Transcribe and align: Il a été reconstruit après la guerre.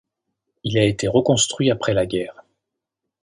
Il 0.63 0.79
a 0.79 0.83
été 0.83 1.07
reconstruit 1.07 1.69
après 1.69 1.93
la 1.93 2.07
guerre. 2.07 2.43